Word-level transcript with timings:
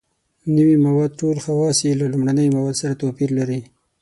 نوي 0.55 0.75
مواد 0.85 1.11
ټول 1.19 1.35
خواص 1.43 1.77
یې 1.87 1.93
له 2.01 2.05
لومړنیو 2.13 2.53
موادو 2.57 2.79
سره 2.81 2.99
توپیر 3.01 3.29
لري. 3.39 3.59